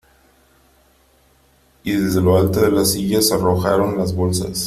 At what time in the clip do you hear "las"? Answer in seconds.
2.71-2.93, 3.99-4.15